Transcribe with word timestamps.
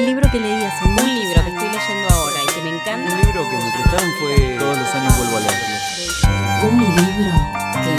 Un 0.00 0.06
libro 0.06 0.30
que 0.32 0.40
leí 0.40 0.64
hace 0.64 0.82
Un 0.86 0.92
muchos 0.92 1.08
libro 1.08 1.34
que 1.34 1.40
años. 1.40 1.62
estoy 1.62 1.68
leyendo 1.78 2.14
ahora 2.14 2.36
y 2.42 2.46
que 2.46 2.62
me 2.62 2.70
encanta. 2.70 3.12
Un 3.12 3.20
libro 3.20 3.50
que 3.50 3.56
me 3.58 3.70
prestaron 3.70 4.10
fue 4.18 4.56
Todos 4.58 4.78
los 4.78 4.94
años 4.94 5.18
vuelvo 5.18 5.36
a 5.36 5.40
leerlo. 5.40 5.76
Un 6.72 6.78
libro 6.96 7.34
que... 7.84 7.96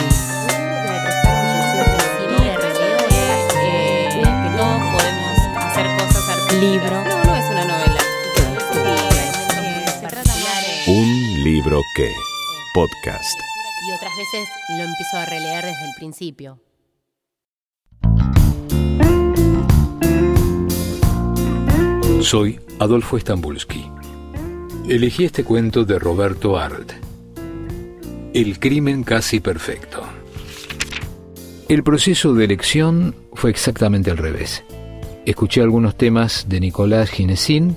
que 4.18 4.50
todos 4.58 4.82
podemos 4.94 5.38
hacer 5.58 5.86
cosas 6.00 6.28
artísticas. 6.28 6.60
Libro. 6.60 7.04
No, 7.04 7.24
no 7.24 7.36
es 7.36 7.46
una 7.52 7.66
novela. 7.66 8.02
Un 10.88 11.44
libro 11.44 11.82
que. 11.96 12.16
Podcast. 12.74 13.40
Y 13.88 13.92
otras 13.92 14.12
veces 14.18 14.50
lo 14.70 14.84
empiezo 14.86 15.18
a 15.18 15.26
releer 15.26 15.66
desde 15.66 15.86
el 15.86 15.94
principio. 15.98 16.58
Soy 22.22 22.60
Adolfo 22.78 23.18
Stambulski. 23.18 23.84
Elegí 24.88 25.26
este 25.26 25.44
cuento 25.44 25.86
de 25.86 25.98
Roberto 25.98 26.58
Arlt. 26.58 26.94
El 28.34 28.60
crimen 28.60 29.04
casi 29.04 29.40
perfecto. 29.40 30.04
El 31.68 31.82
proceso 31.84 32.36
de 32.36 32.46
elección 32.46 33.16
fue 33.34 33.50
exactamente 33.50 34.12
al 34.12 34.18
revés. 34.18 34.64
Escuché 35.26 35.62
algunos 35.62 35.98
temas 35.98 36.46
de 36.48 36.60
Nicolás 36.60 37.10
Ginesin 37.10 37.76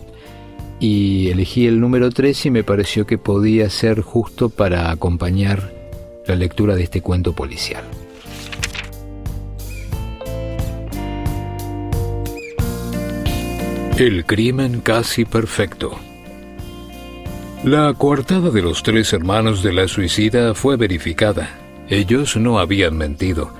y 0.78 1.30
elegí 1.30 1.66
el 1.66 1.80
número 1.80 2.10
3 2.10 2.46
y 2.46 2.50
me 2.50 2.64
pareció 2.64 3.06
que 3.06 3.16
podía 3.16 3.70
ser 3.70 4.02
justo 4.02 4.50
para 4.50 4.90
acompañar 4.90 5.72
la 6.26 6.36
lectura 6.36 6.74
de 6.76 6.82
este 6.82 7.00
cuento 7.00 7.32
policial. 7.32 7.84
El 13.96 14.24
crimen 14.24 14.80
casi 14.80 15.24
perfecto. 15.24 15.96
La 17.62 17.94
coartada 17.94 18.50
de 18.50 18.60
los 18.60 18.82
tres 18.82 19.12
hermanos 19.12 19.62
de 19.62 19.72
la 19.72 19.86
suicida 19.86 20.52
fue 20.54 20.76
verificada. 20.76 21.56
Ellos 21.88 22.36
no 22.36 22.58
habían 22.58 22.96
mentido. 22.96 23.52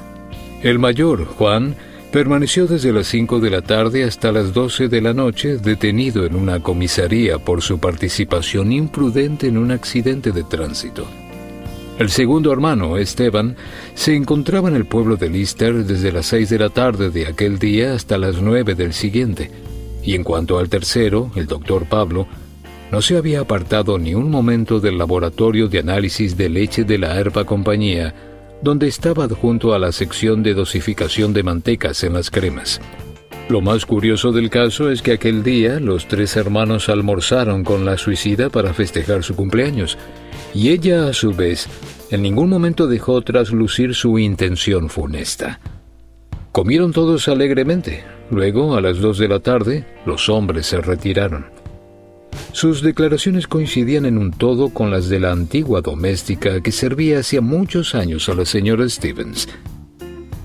El 0.60 0.80
mayor, 0.80 1.24
Juan, 1.24 1.76
permaneció 2.10 2.66
desde 2.66 2.92
las 2.92 3.06
5 3.06 3.38
de 3.38 3.50
la 3.50 3.62
tarde 3.62 4.02
hasta 4.02 4.32
las 4.32 4.52
12 4.52 4.88
de 4.88 5.00
la 5.00 5.14
noche 5.14 5.56
detenido 5.56 6.26
en 6.26 6.34
una 6.34 6.58
comisaría 6.58 7.38
por 7.38 7.62
su 7.62 7.78
participación 7.78 8.72
imprudente 8.72 9.46
en 9.46 9.56
un 9.56 9.70
accidente 9.70 10.32
de 10.32 10.42
tránsito. 10.42 11.06
El 11.96 12.10
segundo 12.10 12.52
hermano, 12.52 12.96
Esteban, 12.96 13.54
se 13.94 14.16
encontraba 14.16 14.68
en 14.68 14.74
el 14.74 14.84
pueblo 14.84 15.14
de 15.14 15.30
Lister 15.30 15.84
desde 15.84 16.10
las 16.10 16.26
6 16.26 16.50
de 16.50 16.58
la 16.58 16.70
tarde 16.70 17.10
de 17.10 17.28
aquel 17.28 17.60
día 17.60 17.94
hasta 17.94 18.18
las 18.18 18.42
9 18.42 18.74
del 18.74 18.94
siguiente. 18.94 19.52
Y 20.04 20.14
en 20.14 20.24
cuanto 20.24 20.58
al 20.58 20.68
tercero, 20.68 21.30
el 21.34 21.46
doctor 21.46 21.86
Pablo, 21.88 22.26
no 22.92 23.00
se 23.02 23.16
había 23.16 23.40
apartado 23.40 23.98
ni 23.98 24.14
un 24.14 24.30
momento 24.30 24.78
del 24.78 24.98
laboratorio 24.98 25.68
de 25.68 25.78
análisis 25.78 26.36
de 26.36 26.48
leche 26.48 26.84
de 26.84 26.98
la 26.98 27.18
Herba 27.18 27.44
Compañía, 27.44 28.14
donde 28.62 28.86
estaba 28.86 29.24
adjunto 29.24 29.74
a 29.74 29.78
la 29.78 29.92
sección 29.92 30.42
de 30.42 30.54
dosificación 30.54 31.32
de 31.32 31.42
mantecas 31.42 32.04
en 32.04 32.12
las 32.12 32.30
cremas. 32.30 32.80
Lo 33.48 33.60
más 33.60 33.84
curioso 33.84 34.32
del 34.32 34.48
caso 34.48 34.90
es 34.90 35.02
que 35.02 35.12
aquel 35.12 35.42
día 35.42 35.78
los 35.78 36.08
tres 36.08 36.36
hermanos 36.36 36.88
almorzaron 36.88 37.62
con 37.62 37.84
la 37.84 37.98
suicida 37.98 38.48
para 38.48 38.72
festejar 38.72 39.22
su 39.22 39.36
cumpleaños, 39.36 39.98
y 40.54 40.70
ella, 40.70 41.08
a 41.08 41.12
su 41.12 41.32
vez, 41.34 41.66
en 42.10 42.22
ningún 42.22 42.48
momento 42.48 42.86
dejó 42.86 43.20
traslucir 43.22 43.94
su 43.94 44.18
intención 44.18 44.88
funesta. 44.88 45.60
Comieron 46.54 46.92
todos 46.92 47.26
alegremente. 47.26 48.04
Luego, 48.30 48.76
a 48.76 48.80
las 48.80 49.00
dos 49.00 49.18
de 49.18 49.26
la 49.26 49.40
tarde, 49.40 49.84
los 50.06 50.28
hombres 50.28 50.66
se 50.66 50.80
retiraron. 50.80 51.46
Sus 52.52 52.80
declaraciones 52.80 53.48
coincidían 53.48 54.06
en 54.06 54.18
un 54.18 54.30
todo 54.30 54.68
con 54.68 54.92
las 54.92 55.08
de 55.08 55.18
la 55.18 55.32
antigua 55.32 55.80
doméstica 55.80 56.60
que 56.60 56.70
servía 56.70 57.18
hacía 57.18 57.40
muchos 57.40 57.96
años 57.96 58.28
a 58.28 58.34
la 58.34 58.44
señora 58.44 58.88
Stevens. 58.88 59.48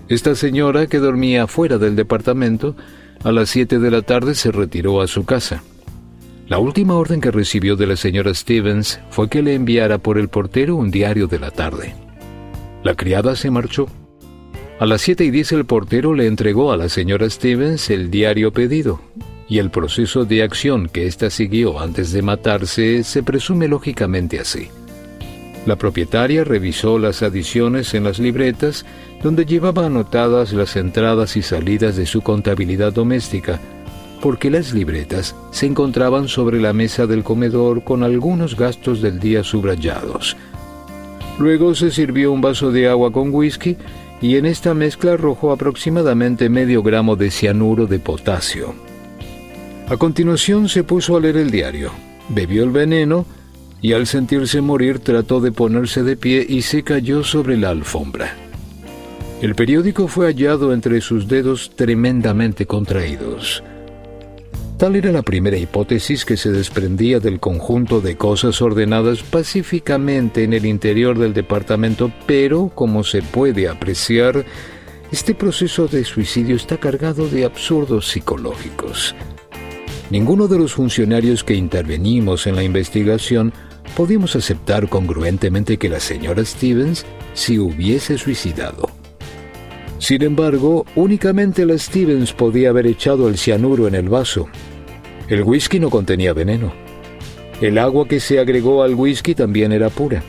Esta 0.07 0.33
señora, 0.33 0.87
que 0.87 0.97
dormía 0.97 1.45
fuera 1.45 1.77
del 1.77 1.95
departamento, 1.95 2.75
a 3.23 3.31
las 3.31 3.51
siete 3.51 3.77
de 3.77 3.91
la 3.91 4.01
tarde 4.01 4.33
se 4.33 4.51
retiró 4.51 5.01
a 5.01 5.07
su 5.07 5.25
casa. 5.25 5.61
La 6.47 6.57
última 6.57 6.95
orden 6.95 7.21
que 7.21 7.29
recibió 7.29 7.75
de 7.75 7.85
la 7.85 7.95
señora 7.95 8.33
Stevens 8.33 8.99
fue 9.11 9.29
que 9.29 9.43
le 9.43 9.53
enviara 9.53 9.99
por 9.99 10.17
el 10.17 10.27
portero 10.27 10.75
un 10.75 10.89
diario 10.89 11.27
de 11.27 11.37
la 11.37 11.51
tarde. 11.51 11.93
La 12.81 12.95
criada 12.95 13.35
se 13.35 13.51
marchó. 13.51 13.85
A 14.79 14.85
las 14.85 15.01
siete 15.01 15.25
y 15.25 15.29
diez 15.29 15.51
el 15.51 15.65
portero 15.65 16.13
le 16.13 16.25
entregó 16.25 16.71
a 16.71 16.77
la 16.77 16.87
señora 16.87 17.29
Stevens 17.29 17.89
el 17.89 18.09
diario 18.09 18.53
pedido, 18.53 19.01
y 19.49 19.57
el 19.57 19.71
proceso 19.71 20.23
de 20.23 20.41
acción 20.41 20.87
que 20.87 21.05
ésta 21.05 21.29
siguió 21.29 21.81
antes 21.81 22.13
de 22.13 22.21
matarse 22.21 23.03
se 23.03 23.21
presume 23.21 23.67
lógicamente 23.67 24.39
así. 24.39 24.69
La 25.65 25.75
propietaria 25.75 26.45
revisó 26.45 26.97
las 26.97 27.23
adiciones 27.23 27.93
en 27.93 28.05
las 28.05 28.19
libretas 28.19 28.85
donde 29.21 29.45
llevaba 29.45 29.85
anotadas 29.85 30.53
las 30.53 30.77
entradas 30.77 31.35
y 31.35 31.41
salidas 31.41 31.97
de 31.97 32.05
su 32.05 32.21
contabilidad 32.21 32.93
doméstica, 32.93 33.59
porque 34.21 34.49
las 34.49 34.71
libretas 34.71 35.35
se 35.51 35.65
encontraban 35.65 36.29
sobre 36.29 36.61
la 36.61 36.71
mesa 36.71 37.05
del 37.05 37.25
comedor 37.25 37.83
con 37.83 38.01
algunos 38.01 38.55
gastos 38.55 39.01
del 39.01 39.19
día 39.19 39.43
subrayados. 39.43 40.37
Luego 41.37 41.75
se 41.75 41.91
sirvió 41.91 42.31
un 42.31 42.39
vaso 42.39 42.71
de 42.71 42.87
agua 42.87 43.11
con 43.11 43.33
whisky 43.33 43.75
y 44.21 44.35
en 44.35 44.45
esta 44.45 44.73
mezcla 44.73 45.13
arrojó 45.13 45.51
aproximadamente 45.51 46.49
medio 46.49 46.83
gramo 46.83 47.15
de 47.15 47.31
cianuro 47.31 47.87
de 47.87 47.99
potasio. 47.99 48.73
A 49.87 49.97
continuación 49.97 50.69
se 50.69 50.83
puso 50.83 51.15
a 51.15 51.19
leer 51.19 51.37
el 51.37 51.51
diario, 51.51 51.91
bebió 52.29 52.63
el 52.63 52.69
veneno 52.69 53.25
y 53.81 53.93
al 53.93 54.07
sentirse 54.07 54.61
morir 54.61 54.99
trató 54.99 55.39
de 55.39 55.51
ponerse 55.51 56.03
de 56.03 56.17
pie 56.17 56.45
y 56.47 56.61
se 56.61 56.83
cayó 56.83 57.23
sobre 57.23 57.57
la 57.57 57.69
alfombra. 57.69 58.35
El 59.41 59.55
periódico 59.55 60.09
fue 60.09 60.27
hallado 60.27 60.73
entre 60.73 60.99
sus 60.99 61.29
dedos 61.29 61.71
tremendamente 61.75 62.65
contraídos. 62.65 63.63
Tal 64.79 64.95
era 64.95 65.11
la 65.11 65.23
primera 65.23 65.57
hipótesis 65.57 66.23
que 66.23 66.37
se 66.37 66.53
desprendía 66.53 67.19
del 67.19 67.41
conjunto 67.41 67.99
de 67.99 68.15
cosas 68.15 68.61
ordenadas 68.61 69.23
pacíficamente 69.23 70.45
en 70.45 70.53
el 70.53 70.65
interior 70.65 71.19
del 71.19 71.33
departamento, 71.33 72.13
pero, 72.25 72.71
como 72.73 73.03
se 73.03 73.21
puede 73.21 73.67
apreciar, 73.67 74.45
este 75.11 75.35
proceso 75.35 75.87
de 75.89 76.05
suicidio 76.05 76.55
está 76.55 76.77
cargado 76.77 77.27
de 77.27 77.43
absurdos 77.43 78.07
psicológicos. 78.07 79.15
Ninguno 80.11 80.47
de 80.47 80.59
los 80.59 80.75
funcionarios 80.75 81.43
que 81.43 81.55
intervenimos 81.55 82.47
en 82.47 82.55
la 82.55 82.63
investigación 82.63 83.51
podíamos 83.97 84.37
aceptar 84.37 84.87
congruentemente 84.87 85.75
que 85.75 85.89
la 85.89 85.99
señora 85.99 86.45
Stevens 86.45 87.05
se 87.33 87.59
hubiese 87.59 88.17
suicidado. 88.17 88.89
Sin 89.97 90.23
embargo, 90.23 90.85
únicamente 90.95 91.65
la 91.65 91.77
Stevens 91.77 92.31
podía 92.31 92.69
haber 92.69 92.87
echado 92.87 93.27
el 93.27 93.37
cianuro 93.37 93.85
en 93.85 93.95
el 93.95 94.07
vaso. 94.07 94.47
El 95.29 95.43
whisky 95.43 95.79
no 95.79 95.91
contenía 95.91 96.33
veneno. 96.33 96.73
El 97.61 97.77
agua 97.77 98.07
que 98.07 98.19
se 98.19 98.39
agregó 98.39 98.81
al 98.81 98.95
whisky 98.95 99.35
también 99.35 99.71
era 99.71 99.91
pura. 99.91 100.23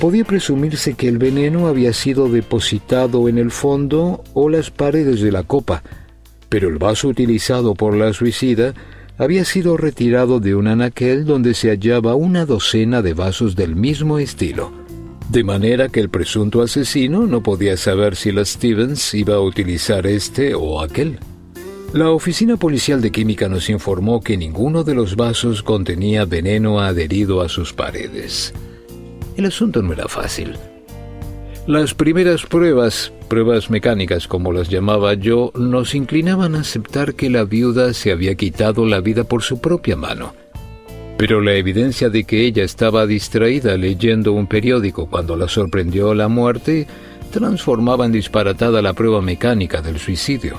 Podía 0.00 0.24
presumirse 0.24 0.94
que 0.94 1.06
el 1.06 1.18
veneno 1.18 1.66
había 1.66 1.92
sido 1.92 2.30
depositado 2.30 3.28
en 3.28 3.36
el 3.36 3.50
fondo 3.50 4.24
o 4.32 4.48
las 4.48 4.70
paredes 4.70 5.20
de 5.20 5.30
la 5.30 5.42
copa, 5.42 5.82
pero 6.48 6.68
el 6.68 6.78
vaso 6.78 7.08
utilizado 7.08 7.74
por 7.74 7.94
la 7.94 8.14
suicida 8.14 8.72
había 9.18 9.44
sido 9.44 9.76
retirado 9.76 10.40
de 10.40 10.54
un 10.54 10.68
anaquel 10.68 11.26
donde 11.26 11.52
se 11.52 11.68
hallaba 11.68 12.14
una 12.14 12.46
docena 12.46 13.02
de 13.02 13.12
vasos 13.12 13.54
del 13.54 13.76
mismo 13.76 14.18
estilo, 14.18 14.72
de 15.28 15.44
manera 15.44 15.90
que 15.90 16.00
el 16.00 16.08
presunto 16.08 16.62
asesino 16.62 17.26
no 17.26 17.42
podía 17.42 17.76
saber 17.76 18.16
si 18.16 18.32
la 18.32 18.46
Stevens 18.46 19.12
iba 19.12 19.34
a 19.34 19.40
utilizar 19.40 20.06
este 20.06 20.54
o 20.54 20.80
aquel. 20.80 21.18
La 21.92 22.10
oficina 22.10 22.56
policial 22.56 23.00
de 23.02 23.10
química 23.10 23.48
nos 23.48 23.68
informó 23.68 24.20
que 24.20 24.36
ninguno 24.36 24.84
de 24.84 24.94
los 24.94 25.16
vasos 25.16 25.64
contenía 25.64 26.24
veneno 26.24 26.78
adherido 26.78 27.40
a 27.40 27.48
sus 27.48 27.72
paredes. 27.72 28.54
El 29.36 29.46
asunto 29.46 29.82
no 29.82 29.92
era 29.92 30.06
fácil. 30.06 30.56
Las 31.66 31.92
primeras 31.94 32.46
pruebas, 32.46 33.12
pruebas 33.26 33.70
mecánicas 33.70 34.28
como 34.28 34.52
las 34.52 34.68
llamaba 34.68 35.14
yo, 35.14 35.50
nos 35.56 35.96
inclinaban 35.96 36.54
a 36.54 36.60
aceptar 36.60 37.14
que 37.14 37.28
la 37.28 37.42
viuda 37.42 37.92
se 37.92 38.12
había 38.12 38.36
quitado 38.36 38.86
la 38.86 39.00
vida 39.00 39.24
por 39.24 39.42
su 39.42 39.60
propia 39.60 39.96
mano. 39.96 40.32
Pero 41.16 41.40
la 41.40 41.54
evidencia 41.54 42.08
de 42.08 42.22
que 42.22 42.46
ella 42.46 42.62
estaba 42.62 43.04
distraída 43.04 43.76
leyendo 43.76 44.32
un 44.32 44.46
periódico 44.46 45.06
cuando 45.06 45.36
la 45.36 45.48
sorprendió 45.48 46.14
la 46.14 46.28
muerte 46.28 46.86
transformaba 47.32 48.06
en 48.06 48.12
disparatada 48.12 48.80
la 48.80 48.92
prueba 48.92 49.20
mecánica 49.20 49.82
del 49.82 49.98
suicidio. 49.98 50.56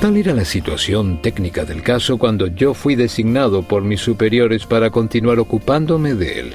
Tal 0.00 0.18
era 0.18 0.34
la 0.34 0.44
situación 0.44 1.22
técnica 1.22 1.64
del 1.64 1.82
caso 1.82 2.18
cuando 2.18 2.48
yo 2.48 2.74
fui 2.74 2.96
designado 2.96 3.62
por 3.62 3.82
mis 3.82 4.00
superiores 4.00 4.66
para 4.66 4.90
continuar 4.90 5.38
ocupándome 5.38 6.14
de 6.14 6.40
él. 6.40 6.54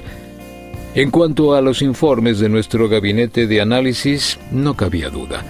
En 0.94 1.10
cuanto 1.10 1.54
a 1.54 1.60
los 1.60 1.82
informes 1.82 2.38
de 2.38 2.48
nuestro 2.48 2.88
gabinete 2.88 3.48
de 3.48 3.60
análisis, 3.60 4.38
no 4.52 4.74
cabía 4.74 5.10
duda. 5.10 5.44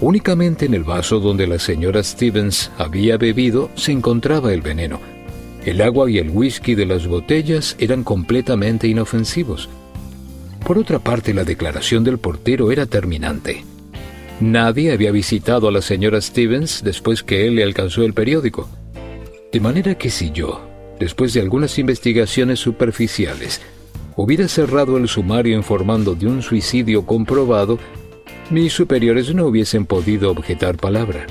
Únicamente 0.00 0.66
en 0.66 0.74
el 0.74 0.82
vaso 0.82 1.20
donde 1.20 1.46
la 1.46 1.58
señora 1.58 2.02
Stevens 2.02 2.72
había 2.78 3.16
bebido 3.16 3.70
se 3.76 3.92
encontraba 3.92 4.52
el 4.52 4.62
veneno. 4.62 4.98
El 5.64 5.82
agua 5.82 6.10
y 6.10 6.18
el 6.18 6.30
whisky 6.30 6.74
de 6.74 6.86
las 6.86 7.06
botellas 7.06 7.76
eran 7.78 8.02
completamente 8.02 8.88
inofensivos. 8.88 9.68
Por 10.66 10.78
otra 10.78 10.98
parte, 10.98 11.32
la 11.32 11.44
declaración 11.44 12.02
del 12.02 12.18
portero 12.18 12.72
era 12.72 12.86
terminante. 12.86 13.69
Nadie 14.40 14.92
había 14.92 15.12
visitado 15.12 15.68
a 15.68 15.70
la 15.70 15.82
señora 15.82 16.18
Stevens 16.18 16.82
después 16.82 17.22
que 17.22 17.46
él 17.46 17.56
le 17.56 17.62
alcanzó 17.62 18.04
el 18.04 18.14
periódico. 18.14 18.70
De 19.52 19.60
manera 19.60 19.96
que 19.96 20.08
si 20.08 20.30
yo, 20.30 20.62
después 20.98 21.34
de 21.34 21.42
algunas 21.42 21.78
investigaciones 21.78 22.58
superficiales, 22.58 23.60
hubiera 24.16 24.48
cerrado 24.48 24.96
el 24.96 25.08
sumario 25.08 25.54
informando 25.54 26.14
de 26.14 26.26
un 26.26 26.40
suicidio 26.40 27.04
comprobado, 27.04 27.78
mis 28.48 28.72
superiores 28.72 29.34
no 29.34 29.44
hubiesen 29.44 29.84
podido 29.84 30.30
objetar 30.30 30.78
palabra. 30.78 31.26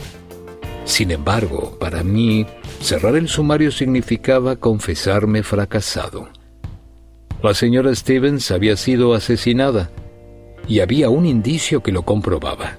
Sin 0.85 1.09
embargo, 1.09 1.77
para 1.79 2.03
mí, 2.03 2.45
cerrar 2.79 3.15
el 3.15 3.27
sumario 3.27 3.71
significaba 3.71 4.55
confesarme 4.55 5.41
fracasado. 5.41 6.29
La 7.41 7.55
señora 7.55 7.95
Stevens 7.95 8.51
había 8.51 8.77
sido 8.77 9.15
asesinada 9.15 9.89
y 10.67 10.81
había 10.81 11.09
un 11.09 11.25
indicio 11.25 11.81
que 11.81 11.91
lo 11.91 12.03
comprobaba. 12.03 12.77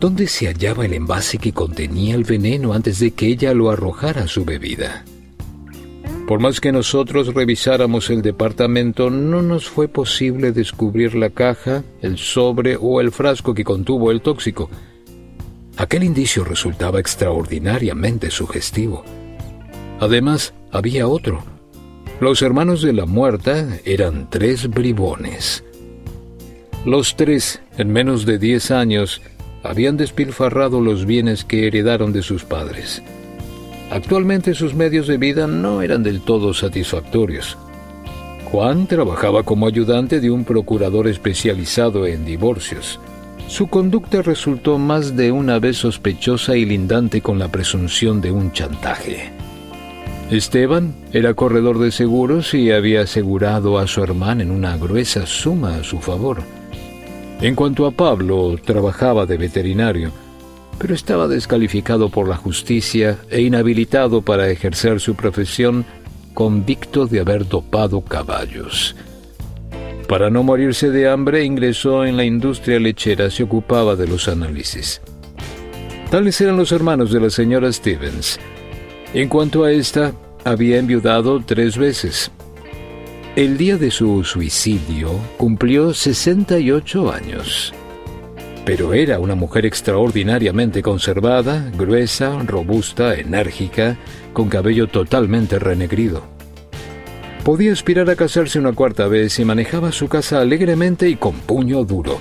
¿Dónde 0.00 0.28
se 0.28 0.46
hallaba 0.46 0.86
el 0.86 0.94
envase 0.94 1.38
que 1.38 1.52
contenía 1.52 2.14
el 2.14 2.22
veneno 2.22 2.72
antes 2.72 3.00
de 3.00 3.10
que 3.10 3.26
ella 3.26 3.52
lo 3.52 3.68
arrojara 3.68 4.22
a 4.22 4.28
su 4.28 4.44
bebida? 4.44 5.04
Por 6.28 6.38
más 6.38 6.60
que 6.60 6.70
nosotros 6.70 7.34
revisáramos 7.34 8.08
el 8.10 8.22
departamento, 8.22 9.10
no 9.10 9.42
nos 9.42 9.68
fue 9.68 9.88
posible 9.88 10.52
descubrir 10.52 11.16
la 11.16 11.30
caja, 11.30 11.82
el 12.00 12.16
sobre 12.16 12.76
o 12.80 13.00
el 13.00 13.10
frasco 13.10 13.54
que 13.54 13.64
contuvo 13.64 14.12
el 14.12 14.20
tóxico. 14.20 14.70
Aquel 15.76 16.04
indicio 16.04 16.44
resultaba 16.44 17.00
extraordinariamente 17.00 18.30
sugestivo. 18.30 19.04
Además, 19.98 20.54
había 20.70 21.08
otro. 21.08 21.42
Los 22.20 22.42
hermanos 22.42 22.82
de 22.82 22.92
la 22.92 23.06
muerta 23.06 23.66
eran 23.84 24.30
tres 24.30 24.68
bribones. 24.68 25.64
Los 26.84 27.16
tres, 27.16 27.60
en 27.76 27.92
menos 27.92 28.26
de 28.26 28.38
diez 28.38 28.70
años, 28.70 29.22
habían 29.62 29.96
despilfarrado 29.96 30.80
los 30.80 31.04
bienes 31.06 31.44
que 31.44 31.66
heredaron 31.66 32.12
de 32.12 32.22
sus 32.22 32.44
padres. 32.44 33.02
Actualmente 33.90 34.54
sus 34.54 34.74
medios 34.74 35.06
de 35.06 35.16
vida 35.16 35.46
no 35.46 35.82
eran 35.82 36.02
del 36.02 36.20
todo 36.20 36.52
satisfactorios. 36.52 37.56
Juan 38.44 38.86
trabajaba 38.86 39.42
como 39.42 39.66
ayudante 39.66 40.20
de 40.20 40.30
un 40.30 40.44
procurador 40.44 41.06
especializado 41.06 42.06
en 42.06 42.24
divorcios. 42.24 42.98
Su 43.46 43.68
conducta 43.68 44.22
resultó 44.22 44.78
más 44.78 45.16
de 45.16 45.32
una 45.32 45.58
vez 45.58 45.78
sospechosa 45.78 46.56
y 46.56 46.64
lindante 46.64 47.20
con 47.20 47.38
la 47.38 47.48
presunción 47.48 48.20
de 48.20 48.30
un 48.30 48.52
chantaje. 48.52 49.30
Esteban 50.30 50.94
era 51.14 51.32
corredor 51.32 51.78
de 51.78 51.90
seguros 51.90 52.52
y 52.52 52.70
había 52.70 53.02
asegurado 53.02 53.78
a 53.78 53.86
su 53.86 54.02
hermana 54.02 54.42
en 54.42 54.50
una 54.50 54.76
gruesa 54.76 55.24
suma 55.24 55.76
a 55.76 55.84
su 55.84 56.00
favor. 56.00 56.42
En 57.40 57.54
cuanto 57.54 57.86
a 57.86 57.90
Pablo, 57.90 58.56
trabajaba 58.64 59.26
de 59.26 59.36
veterinario 59.36 60.12
pero 60.78 60.94
estaba 60.94 61.26
descalificado 61.26 62.08
por 62.08 62.28
la 62.28 62.36
justicia 62.36 63.18
e 63.30 63.42
inhabilitado 63.42 64.22
para 64.22 64.48
ejercer 64.48 65.00
su 65.00 65.14
profesión, 65.16 65.84
convicto 66.34 67.06
de 67.06 67.20
haber 67.20 67.46
dopado 67.48 68.00
caballos. 68.00 68.94
Para 70.08 70.30
no 70.30 70.42
morirse 70.42 70.90
de 70.90 71.08
hambre, 71.08 71.44
ingresó 71.44 72.04
en 72.04 72.16
la 72.16 72.24
industria 72.24 72.78
lechera, 72.78 73.28
se 73.30 73.42
ocupaba 73.42 73.96
de 73.96 74.06
los 74.06 74.28
análisis. 74.28 75.02
Tales 76.10 76.40
eran 76.40 76.56
los 76.56 76.72
hermanos 76.72 77.12
de 77.12 77.20
la 77.20 77.28
señora 77.28 77.70
Stevens. 77.70 78.38
En 79.12 79.28
cuanto 79.28 79.64
a 79.64 79.72
esta, 79.72 80.12
había 80.44 80.78
enviudado 80.78 81.42
tres 81.44 81.76
veces. 81.76 82.30
El 83.38 83.56
día 83.56 83.76
de 83.76 83.92
su 83.92 84.24
suicidio 84.24 85.12
cumplió 85.36 85.94
68 85.94 87.12
años 87.12 87.72
pero 88.64 88.94
era 88.94 89.20
una 89.20 89.36
mujer 89.36 89.64
extraordinariamente 89.64 90.82
conservada, 90.82 91.70
gruesa, 91.78 92.42
robusta, 92.44 93.14
enérgica, 93.14 93.96
con 94.32 94.48
cabello 94.48 94.88
totalmente 94.88 95.60
renegrido. 95.60 96.24
Podía 97.44 97.72
aspirar 97.72 98.10
a 98.10 98.16
casarse 98.16 98.58
una 98.58 98.72
cuarta 98.72 99.06
vez 99.06 99.38
y 99.38 99.44
manejaba 99.44 99.92
su 99.92 100.08
casa 100.08 100.40
alegremente 100.40 101.08
y 101.08 101.14
con 101.14 101.34
puño 101.34 101.84
duro. 101.84 102.18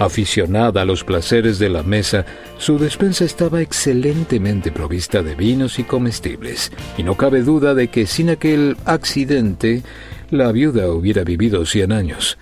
Aficionada 0.00 0.80
a 0.80 0.84
los 0.86 1.04
placeres 1.04 1.58
de 1.58 1.68
la 1.68 1.82
mesa, 1.82 2.24
su 2.56 2.78
despensa 2.78 3.26
estaba 3.26 3.60
excelentemente 3.60 4.72
provista 4.72 5.22
de 5.22 5.34
vinos 5.34 5.78
y 5.78 5.84
comestibles, 5.84 6.72
y 6.96 7.02
no 7.02 7.18
cabe 7.18 7.42
duda 7.42 7.74
de 7.74 7.88
que 7.88 8.06
sin 8.06 8.30
aquel 8.30 8.78
accidente 8.86 9.82
la 10.30 10.52
viuda 10.52 10.88
hubiera 10.88 11.22
vivido 11.22 11.66
cien 11.66 11.92
años. 11.92 12.38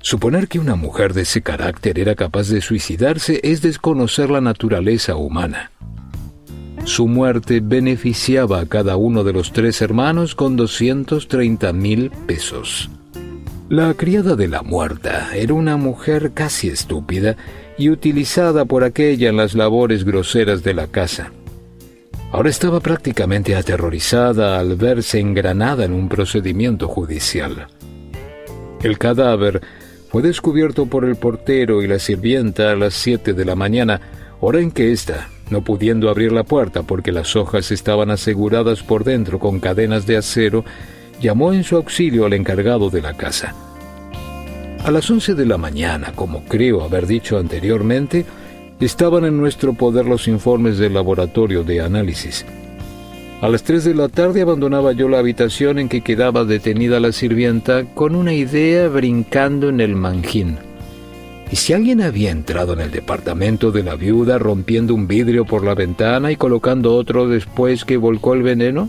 Suponer 0.00 0.48
que 0.48 0.60
una 0.60 0.74
mujer 0.74 1.12
de 1.12 1.22
ese 1.22 1.42
carácter 1.42 1.98
era 1.98 2.14
capaz 2.14 2.48
de 2.48 2.62
suicidarse 2.62 3.40
es 3.42 3.60
desconocer 3.60 4.30
la 4.30 4.40
naturaleza 4.40 5.14
humana. 5.14 5.72
Su 6.84 7.06
muerte 7.06 7.60
beneficiaba 7.62 8.60
a 8.60 8.66
cada 8.66 8.96
uno 8.96 9.24
de 9.24 9.34
los 9.34 9.52
tres 9.52 9.82
hermanos 9.82 10.34
con 10.34 10.56
230 10.56 11.70
mil 11.74 12.10
pesos. 12.26 12.88
La 13.72 13.94
criada 13.94 14.36
de 14.36 14.48
la 14.48 14.60
muerta 14.60 15.34
era 15.34 15.54
una 15.54 15.78
mujer 15.78 16.32
casi 16.34 16.68
estúpida 16.68 17.38
y 17.78 17.88
utilizada 17.88 18.66
por 18.66 18.84
aquella 18.84 19.30
en 19.30 19.38
las 19.38 19.54
labores 19.54 20.04
groseras 20.04 20.62
de 20.62 20.74
la 20.74 20.88
casa. 20.88 21.32
Ahora 22.32 22.50
estaba 22.50 22.80
prácticamente 22.80 23.56
aterrorizada 23.56 24.58
al 24.58 24.76
verse 24.76 25.20
engranada 25.20 25.86
en 25.86 25.94
un 25.94 26.10
procedimiento 26.10 26.86
judicial. 26.86 27.68
El 28.82 28.98
cadáver 28.98 29.62
fue 30.10 30.20
descubierto 30.20 30.84
por 30.84 31.06
el 31.06 31.16
portero 31.16 31.80
y 31.80 31.86
la 31.86 31.98
sirvienta 31.98 32.72
a 32.72 32.76
las 32.76 32.92
siete 32.92 33.32
de 33.32 33.46
la 33.46 33.54
mañana, 33.54 34.02
hora 34.42 34.60
en 34.60 34.70
que 34.70 34.92
ésta, 34.92 35.30
no 35.48 35.64
pudiendo 35.64 36.10
abrir 36.10 36.30
la 36.32 36.44
puerta 36.44 36.82
porque 36.82 37.10
las 37.10 37.36
hojas 37.36 37.70
estaban 37.70 38.10
aseguradas 38.10 38.82
por 38.82 39.02
dentro 39.04 39.38
con 39.38 39.60
cadenas 39.60 40.06
de 40.06 40.18
acero, 40.18 40.62
llamó 41.22 41.52
en 41.52 41.62
su 41.64 41.76
auxilio 41.76 42.26
al 42.26 42.34
encargado 42.34 42.90
de 42.90 43.00
la 43.00 43.14
casa. 43.14 43.54
A 44.84 44.90
las 44.90 45.08
once 45.08 45.34
de 45.34 45.46
la 45.46 45.56
mañana, 45.56 46.12
como 46.14 46.44
creo 46.44 46.82
haber 46.82 47.06
dicho 47.06 47.38
anteriormente, 47.38 48.26
estaban 48.80 49.24
en 49.24 49.36
nuestro 49.36 49.74
poder 49.74 50.06
los 50.06 50.26
informes 50.26 50.76
del 50.76 50.94
laboratorio 50.94 51.62
de 51.62 51.80
análisis. 51.80 52.44
A 53.40 53.48
las 53.48 53.62
tres 53.62 53.84
de 53.84 53.94
la 53.94 54.08
tarde 54.08 54.42
abandonaba 54.42 54.92
yo 54.92 55.08
la 55.08 55.20
habitación 55.20 55.78
en 55.78 55.88
que 55.88 56.00
quedaba 56.00 56.44
detenida 56.44 56.98
la 56.98 57.12
sirvienta 57.12 57.84
con 57.94 58.16
una 58.16 58.32
idea 58.32 58.88
brincando 58.88 59.68
en 59.68 59.80
el 59.80 59.94
manjín. 59.94 60.58
¿Y 61.50 61.56
si 61.56 61.72
alguien 61.72 62.00
había 62.00 62.30
entrado 62.30 62.72
en 62.72 62.80
el 62.80 62.90
departamento 62.90 63.70
de 63.70 63.84
la 63.84 63.94
viuda 63.94 64.38
rompiendo 64.38 64.94
un 64.94 65.06
vidrio 65.06 65.44
por 65.44 65.64
la 65.64 65.74
ventana 65.74 66.32
y 66.32 66.36
colocando 66.36 66.94
otro 66.96 67.28
después 67.28 67.84
que 67.84 67.96
volcó 67.96 68.34
el 68.34 68.42
veneno? 68.42 68.88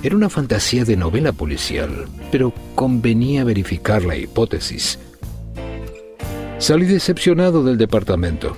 Era 0.00 0.14
una 0.14 0.28
fantasía 0.28 0.84
de 0.84 0.96
novela 0.96 1.32
policial, 1.32 2.06
pero 2.30 2.52
convenía 2.76 3.42
verificar 3.42 4.04
la 4.04 4.16
hipótesis. 4.16 4.96
Salí 6.58 6.86
decepcionado 6.86 7.64
del 7.64 7.78
departamento. 7.78 8.56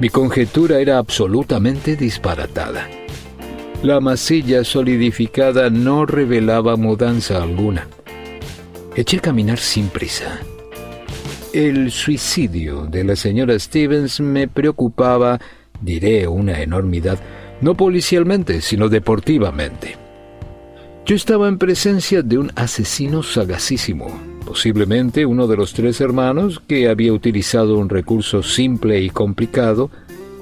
Mi 0.00 0.08
conjetura 0.08 0.80
era 0.80 0.98
absolutamente 0.98 1.94
disparatada. 1.94 2.88
La 3.84 4.00
masilla 4.00 4.64
solidificada 4.64 5.70
no 5.70 6.04
revelaba 6.04 6.76
mudanza 6.76 7.40
alguna. 7.40 7.86
Eché 8.96 9.18
a 9.18 9.20
caminar 9.20 9.58
sin 9.58 9.88
prisa. 9.88 10.40
El 11.52 11.92
suicidio 11.92 12.86
de 12.86 13.04
la 13.04 13.14
señora 13.14 13.56
Stevens 13.56 14.20
me 14.20 14.48
preocupaba, 14.48 15.40
diré 15.80 16.26
una 16.26 16.60
enormidad, 16.60 17.20
no 17.60 17.76
policialmente, 17.76 18.60
sino 18.60 18.88
deportivamente. 18.88 20.09
Yo 21.06 21.16
estaba 21.16 21.48
en 21.48 21.58
presencia 21.58 22.22
de 22.22 22.38
un 22.38 22.52
asesino 22.54 23.22
sagacísimo, 23.22 24.06
posiblemente 24.46 25.26
uno 25.26 25.46
de 25.46 25.56
los 25.56 25.72
tres 25.72 26.00
hermanos 26.00 26.62
que 26.66 26.88
había 26.88 27.12
utilizado 27.12 27.78
un 27.78 27.88
recurso 27.88 28.42
simple 28.42 29.00
y 29.00 29.10
complicado 29.10 29.90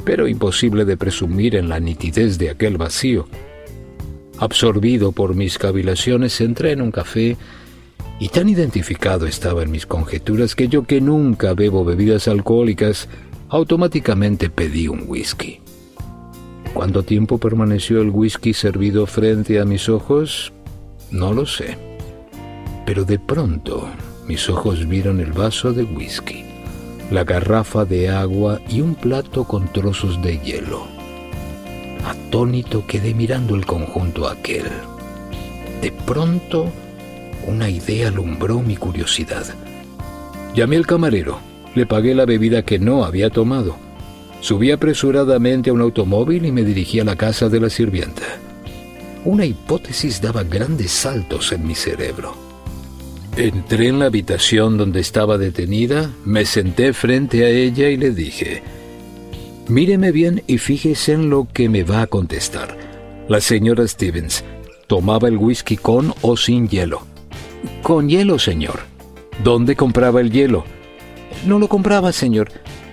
pero 0.09 0.27
imposible 0.27 0.87
de 0.87 0.97
presumir 0.97 1.55
en 1.55 1.69
la 1.69 1.81
nitidez 1.81 2.39
de 2.39 2.49
aquel 2.49 2.79
vacío. 2.79 3.29
Absorbido 4.39 5.13
por 5.13 5.35
mis 5.35 5.59
cavilaciones, 5.59 6.41
entré 6.41 6.73
en 6.73 6.81
un 6.81 6.91
café 6.91 7.37
y 8.19 8.31
tan 8.31 8.49
identificado 8.49 9.27
estaba 9.27 9.63
en 9.63 9.71
mis 9.71 9.85
conjeturas 9.85 10.55
que 10.55 10.69
yo 10.69 10.85
que 10.85 11.03
nunca 11.03 11.53
bebo 11.53 11.85
bebidas 11.85 12.27
alcohólicas, 12.27 13.07
automáticamente 13.51 14.49
pedí 14.49 14.89
un 14.89 15.05
whisky. 15.07 15.61
¿Cuánto 16.79 17.03
tiempo 17.03 17.39
permaneció 17.39 18.01
el 18.01 18.11
whisky 18.11 18.55
servido 18.55 19.05
frente 19.07 19.59
a 19.59 19.65
mis 19.65 19.89
ojos? 19.89 20.53
No 21.11 21.33
lo 21.33 21.45
sé. 21.45 21.77
Pero 22.87 23.05
de 23.05 23.19
pronto 23.19 23.89
mis 24.29 24.49
ojos 24.49 24.87
vieron 24.87 25.19
el 25.19 25.33
vaso 25.33 25.73
de 25.73 25.83
whisky. 25.83 26.45
la 27.11 27.25
garrafa 27.25 27.85
de 27.85 28.11
agua 28.11 28.61
y 28.69 28.81
un 28.81 28.95
plato 28.95 29.43
con 29.43 29.73
trozos 29.73 30.23
de 30.23 30.39
hielo. 30.39 30.87
Atónito 32.07 32.87
quedé 32.87 33.13
mirando 33.13 33.57
el 33.57 33.67
conjunto 33.67 34.29
aquel. 34.29 34.67
De 35.83 35.91
pronto, 35.91 36.71
una 37.49 37.69
idea 37.69 38.07
alumbró 38.07 38.61
mi 38.61 38.77
curiosidad. 38.77 39.47
Llamé 40.55 40.77
al 40.77 40.87
camarero, 40.87 41.41
le 41.75 41.87
pagué 41.87 42.15
la 42.15 42.25
bebida 42.25 42.63
que 42.63 42.79
no 42.79 43.05
había 43.05 43.31
tomado. 43.31 43.88
Subí 44.41 44.71
apresuradamente 44.71 45.71
a 45.71 45.73
un 45.73 45.81
automóvil 45.81 46.47
y 46.47 46.53
me 46.53 46.63
dirigí 46.63 47.01
a 47.01 47.05
la 47.05 47.17
casa 47.17 47.49
de 47.49 47.61
la 47.61 47.71
sirvienta. 47.71 48.23
Una 49.25 49.45
hipótesis 49.45 50.21
daba 50.21 50.45
grandes 50.45 50.93
saltos 50.93 51.53
en 51.53 51.67
mi 51.67 51.75
cerebro. 51.75 52.35
Entré 53.37 53.89
en 53.89 53.99
la 53.99 54.07
habitación 54.07 54.79
donde 54.79 55.01
estaba 55.01 55.39
detenida, 55.39 56.11
me 56.25 56.45
senté 56.45 56.93
frente 56.93 57.45
a 57.45 57.49
ella 57.49 57.89
y 57.89 57.97
le 57.97 58.11
dije, 58.11 58.63
Míreme 59.69 60.13
bien 60.13 60.43
y 60.47 60.59
fíjese 60.59 61.13
en 61.13 61.29
lo 61.29 61.47
que 61.53 61.69
me 61.69 61.83
va 61.83 62.03
a 62.03 62.07
contestar. 62.07 62.77
La 63.29 63.41
señora 63.41 63.87
Stevens 63.87 64.43
tomaba 64.87 65.29
el 65.29 65.37
whisky 65.37 65.77
con 65.77 66.15
o 66.23 66.37
sin 66.37 66.69
hielo. 66.69 67.03
Con 67.83 68.09
hielo, 68.09 68.39
señor. 68.39 68.81
¿Dónde 69.45 69.77
compraba 69.77 70.21
el 70.21 70.31
hielo? 70.31 70.65
No 71.47 71.59
lo 71.59 71.69
compraba, 71.69 72.13
señor. 72.13 72.49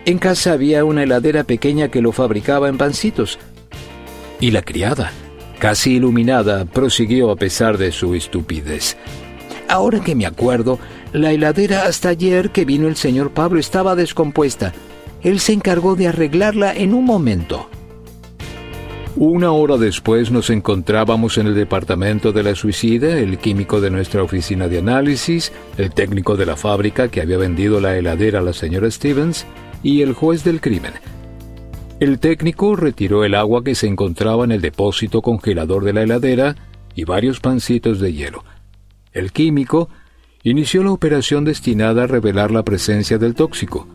En 0.06 0.20
casa 0.20 0.54
había 0.54 0.86
una 0.86 1.02
heladera 1.02 1.46
pequeña 1.46 1.90
que 1.90 2.00
lo 2.00 2.12
fabricaba 2.12 2.70
en 2.70 2.78
pancitos. 2.78 3.40
Y 4.40 4.52
la 4.52 4.62
criada, 4.62 5.12
casi 5.58 5.96
iluminada, 5.96 6.66
prosiguió 6.66 7.32
a 7.32 7.36
pesar 7.36 7.80
de 7.80 7.92
su 7.92 8.14
estupidez. 8.14 8.98
Ahora 9.68 10.00
que 10.02 10.14
me 10.14 10.28
acuerdo, 10.28 10.78
la 11.12 11.32
heladera 11.32 11.86
hasta 11.86 12.10
ayer 12.10 12.52
que 12.52 12.66
vino 12.66 12.88
el 12.88 12.96
señor 12.96 13.32
Pablo 13.32 13.60
estaba 13.60 13.96
descompuesta. 13.96 14.74
Él 15.24 15.40
se 15.40 15.54
encargó 15.54 15.96
de 15.96 16.08
arreglarla 16.08 16.76
en 16.76 16.94
un 16.94 17.04
momento. 17.04 17.68
Una 19.16 19.54
hora 19.54 19.78
después 19.78 20.30
nos 20.30 20.52
encontrábamos 20.52 21.40
en 21.40 21.48
el 21.48 21.56
departamento 21.56 22.32
de 22.32 22.44
la 22.44 22.54
suicida, 22.54 23.18
el 23.18 23.40
químico 23.40 23.82
de 23.82 23.90
nuestra 23.90 24.22
oficina 24.22 24.68
de 24.68 24.80
análisis, 24.80 25.52
el 25.78 25.92
técnico 25.92 26.36
de 26.36 26.46
la 26.46 26.58
fábrica 26.58 27.08
que 27.08 27.22
había 27.22 27.38
vendido 27.38 27.80
la 27.80 27.98
heladera 27.98 28.40
a 28.40 28.44
la 28.44 28.54
señora 28.54 28.92
Stevens 28.92 29.48
y 29.86 30.02
el 30.02 30.14
juez 30.14 30.44
del 30.44 30.60
crimen. 30.60 30.94
El 32.00 32.20
técnico 32.20 32.76
retiró 32.76 33.24
el 33.24 33.36
agua 33.36 33.64
que 33.64 33.76
se 33.76 33.88
encontraba 33.88 34.44
en 34.44 34.52
el 34.52 34.62
depósito 34.62 35.22
congelador 35.22 35.86
de 35.86 35.94
la 35.94 36.04
heladera 36.04 36.56
y 36.96 37.06
varios 37.06 37.40
pancitos 37.40 38.00
de 38.00 38.12
hielo. 38.12 38.44
El 39.14 39.32
químico 39.32 39.90
inició 40.44 40.84
la 40.84 40.92
operación 40.92 41.46
destinada 41.46 42.04
a 42.04 42.08
revelar 42.08 42.52
la 42.52 42.64
presencia 42.64 43.18
del 43.18 43.36
tóxico, 43.36 43.88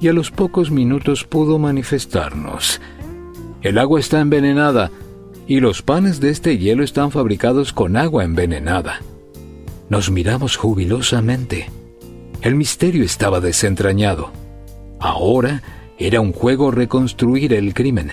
y 0.00 0.08
a 0.08 0.12
los 0.12 0.30
pocos 0.30 0.70
minutos 0.70 1.24
pudo 1.24 1.58
manifestarnos 1.58 2.80
el 3.66 3.78
agua 3.78 3.98
está 3.98 4.20
envenenada 4.20 4.92
y 5.48 5.58
los 5.58 5.82
panes 5.82 6.20
de 6.20 6.30
este 6.30 6.56
hielo 6.56 6.84
están 6.84 7.10
fabricados 7.10 7.72
con 7.72 7.96
agua 7.96 8.22
envenenada. 8.22 9.00
Nos 9.88 10.08
miramos 10.08 10.56
jubilosamente. 10.56 11.68
El 12.42 12.54
misterio 12.54 13.02
estaba 13.02 13.40
desentrañado. 13.40 14.30
Ahora 14.98 15.62
era 15.98 16.20
un 16.20 16.32
juego 16.32 16.70
reconstruir 16.70 17.52
el 17.52 17.74
crimen. 17.74 18.12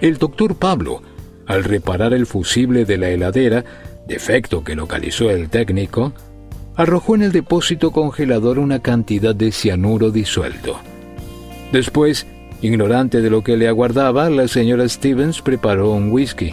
El 0.00 0.18
doctor 0.18 0.56
Pablo, 0.56 1.02
al 1.46 1.64
reparar 1.64 2.14
el 2.14 2.26
fusible 2.26 2.84
de 2.84 2.98
la 2.98 3.10
heladera, 3.10 3.64
defecto 4.06 4.64
que 4.64 4.74
localizó 4.74 5.30
el 5.30 5.50
técnico, 5.50 6.12
arrojó 6.76 7.14
en 7.14 7.22
el 7.22 7.32
depósito 7.32 7.90
congelador 7.90 8.58
una 8.58 8.80
cantidad 8.80 9.34
de 9.34 9.52
cianuro 9.52 10.10
disuelto. 10.10 10.78
Después, 11.72 12.26
Ignorante 12.62 13.22
de 13.22 13.30
lo 13.30 13.42
que 13.42 13.56
le 13.56 13.68
aguardaba, 13.68 14.28
la 14.28 14.46
señora 14.46 14.86
Stevens 14.86 15.40
preparó 15.40 15.92
un 15.92 16.12
whisky. 16.12 16.52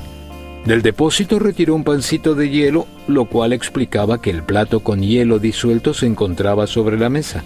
Del 0.65 0.81
depósito 0.81 1.37
retiró 1.37 1.75
un 1.75 1.83
pancito 1.83 2.33
de 2.33 2.49
hielo, 2.49 2.87
lo 3.07 3.25
cual 3.25 3.51
explicaba 3.51 4.21
que 4.21 4.29
el 4.29 4.43
plato 4.43 4.81
con 4.81 5.01
hielo 5.01 5.39
disuelto 5.39 5.93
se 5.93 6.05
encontraba 6.05 6.65
sobre 6.65 6.97
la 6.97 7.09
mesa, 7.09 7.43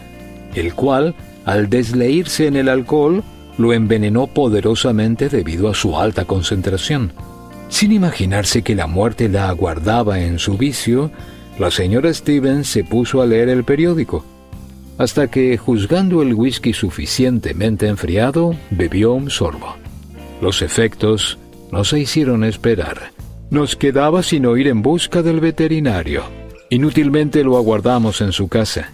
el 0.54 0.76
cual, 0.76 1.16
al 1.46 1.70
desleírse 1.70 2.48
en 2.48 2.56
el 2.56 2.70
alcohol, 2.70 3.24
lo 3.58 3.74
envenenó 3.74 4.28
poderosamente 4.28 5.30
debido 5.30 5.70
a 5.70 5.74
su 5.74 5.98
alta 5.98 6.26
concentración. 6.26 7.12
Sin 7.70 7.92
imaginarse 7.92 8.62
que 8.62 8.76
la 8.76 8.88
muerte 8.88 9.30
la 9.30 9.50
aguardaba 9.50 10.20
en 10.20 10.40
su 10.40 10.58
vicio, 10.58 11.12
la 11.60 11.72
señora 11.72 12.14
Stevens 12.14 12.68
se 12.68 12.84
puso 12.84 13.22
a 13.22 13.26
leer 13.26 13.50
el 13.50 13.64
periódico 13.64 14.26
hasta 15.02 15.28
que, 15.30 15.58
juzgando 15.58 16.22
el 16.22 16.36
whisky 16.36 16.74
suficientemente 16.74 17.88
enfriado, 17.88 18.56
bebió 18.70 19.14
un 19.14 19.32
sorbo. 19.32 19.76
Los 20.42 20.62
efectos 20.62 21.40
no 21.72 21.84
se 21.84 22.00
hicieron 22.00 22.44
esperar. 22.44 23.12
Nos 23.50 23.76
quedaba 23.76 24.22
sino 24.22 24.58
ir 24.58 24.68
en 24.68 24.84
busca 24.84 25.24
del 25.24 25.40
veterinario. 25.40 26.24
Inútilmente 26.70 27.44
lo 27.44 27.58
aguardamos 27.58 28.22
en 28.22 28.32
su 28.32 28.48
casa. 28.48 28.92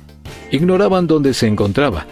Ignoraban 0.50 1.08
dónde 1.08 1.34
se 1.34 1.48
encontraba. 1.48 2.08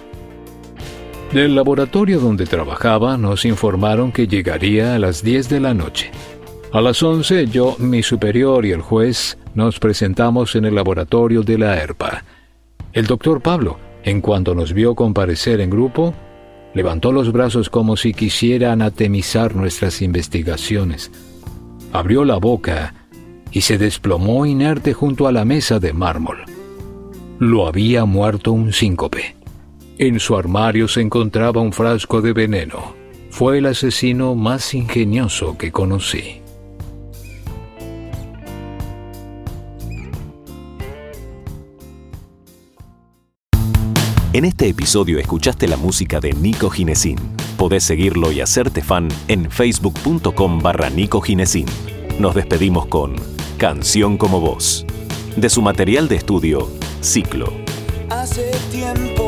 Del 1.36 1.54
laboratorio 1.54 2.22
donde 2.22 2.46
trabajaba 2.46 3.18
nos 3.18 3.44
informaron 3.44 4.14
que 4.14 4.26
llegaría 4.26 4.96
a 4.96 5.00
las 5.00 5.22
10 5.22 5.50
de 5.50 5.60
la 5.60 5.74
noche. 5.74 6.10
A 6.72 6.80
las 6.80 7.04
11 7.04 7.48
yo, 7.48 7.76
mi 7.78 8.04
superior 8.04 8.66
y 8.66 8.72
el 8.72 8.80
juez 8.82 9.38
nos 9.54 9.78
presentamos 9.78 10.56
en 10.56 10.64
el 10.64 10.76
laboratorio 10.76 11.44
de 11.44 11.58
la 11.58 11.76
ERPA. 11.76 12.24
El 12.94 13.06
doctor 13.06 13.42
Pablo, 13.42 13.78
en 14.06 14.22
cuanto 14.22 14.56
nos 14.56 14.72
vio 14.72 14.96
comparecer 14.96 15.60
en 15.60 15.72
grupo, 15.72 16.14
levantó 16.74 17.12
los 17.12 17.34
brazos 17.34 17.70
como 17.70 17.98
si 17.98 18.14
quisiera 18.14 18.72
anatemizar 18.72 19.58
nuestras 19.58 20.02
investigaciones. 20.02 21.12
Abrió 21.92 22.24
la 22.24 22.38
boca 22.38 22.94
y 23.52 23.60
se 23.60 23.78
desplomó 23.78 24.46
inerte 24.46 24.94
junto 24.94 25.28
a 25.28 25.34
la 25.34 25.44
mesa 25.44 25.82
de 25.82 25.92
mármol. 25.92 26.46
Lo 27.40 27.68
había 27.68 28.06
muerto 28.06 28.54
un 28.54 28.72
síncope. 28.72 29.36
En 29.98 30.20
su 30.20 30.36
armario 30.36 30.90
se 30.90 31.00
encontraba 31.00 31.62
un 31.62 31.72
frasco 31.72 32.22
de 32.22 32.34
veneno. 32.34 32.94
Fue 33.30 33.60
el 33.60 33.66
asesino 33.66 34.36
más 34.36 34.74
ingenioso 34.74 35.58
que 35.58 35.72
conocí. 35.72 36.42
En 44.34 44.44
este 44.44 44.68
episodio 44.68 45.18
escuchaste 45.18 45.66
la 45.66 45.78
música 45.78 46.20
de 46.20 46.34
Nico 46.34 46.70
Ginesin. 46.70 47.18
Podés 47.58 47.86
seguirlo 47.86 48.34
y 48.34 48.42
hacerte 48.42 48.82
fan 48.82 49.08
en 49.30 49.50
facebook.com 49.50 50.60
barra 50.60 50.90
Nico 50.90 51.22
Ginesin. 51.22 51.68
Nos 52.20 52.36
despedimos 52.36 52.88
con 52.88 53.16
Canción 53.58 54.18
como 54.18 54.42
Voz. 54.42 54.86
De 55.38 55.50
su 55.50 55.62
material 55.62 56.10
de 56.10 56.18
estudio, 56.18 56.70
Ciclo. 57.00 57.54
Hace 58.10 58.52
tiempo 58.72 59.25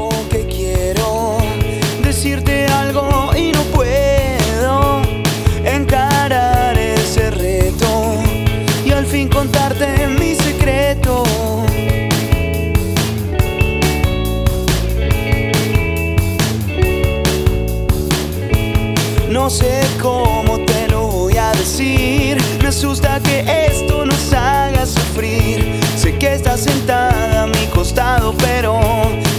No 19.47 19.51
sé 19.51 19.79
cómo 20.01 20.59
te 20.65 20.89
lo 20.89 21.07
voy 21.07 21.37
a 21.37 21.51
decir. 21.53 22.37
Me 22.61 22.67
asusta 22.67 23.17
que 23.21 23.45
esto 23.69 24.05
nos 24.05 24.33
haga 24.33 24.85
sufrir. 24.85 25.79
Sé 25.95 26.17
que 26.17 26.33
estás 26.33 26.65
sentada 26.65 27.43
a 27.43 27.47
mi 27.47 27.65
costado, 27.67 28.35
pero 28.39 28.77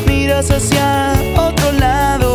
miras 0.06 0.50
hacia 0.50 1.12
otro 1.36 1.72
lado. 1.72 2.27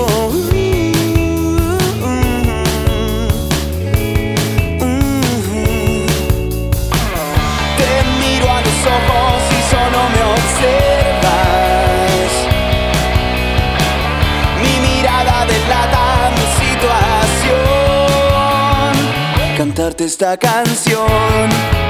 Cantarte 19.75 20.05
esta 20.05 20.37
canción. 20.37 21.89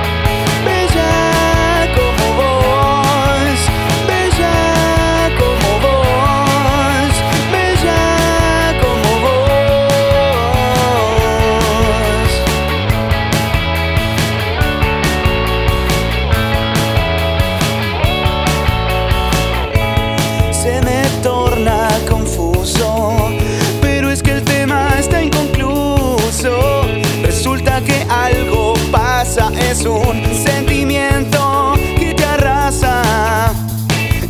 Es 29.74 29.86
un 29.86 30.22
sentimiento 30.36 31.74
que 31.98 32.14
te 32.14 32.24
arrasa. 32.24 33.52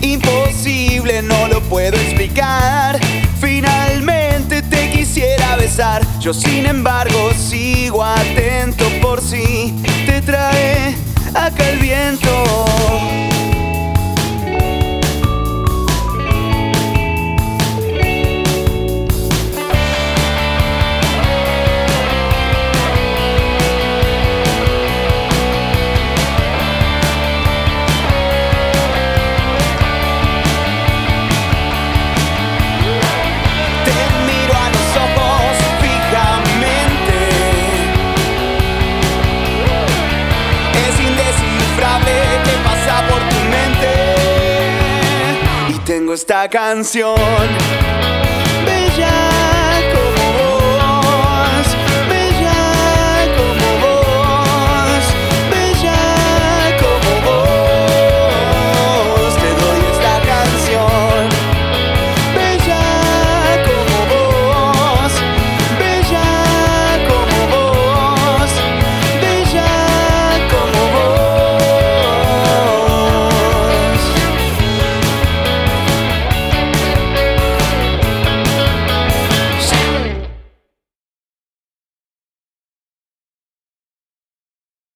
Imposible, 0.01 1.21
no 1.21 1.49
lo 1.49 1.59
puedo 1.63 1.97
explicar. 1.97 2.97
Finalmente 3.41 4.61
te 4.61 4.89
quisiera 4.91 5.57
besar. 5.57 6.01
Yo 6.21 6.33
sin 6.33 6.65
embargo 6.65 7.31
sigo 7.33 8.05
atento 8.05 8.85
por 9.01 9.19
si 9.19 9.75
te 10.05 10.21
trae 10.21 10.95
acá 11.33 11.69
el 11.71 11.79
viento. 11.79 13.32
Esta 46.23 46.47
canción 46.47 47.17